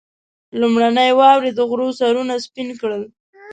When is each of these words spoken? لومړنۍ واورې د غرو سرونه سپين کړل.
لومړنۍ 0.59 1.11
واورې 1.19 1.51
د 1.53 1.59
غرو 1.69 1.87
سرونه 1.99 2.33
سپين 2.45 2.69
کړل. 2.81 3.03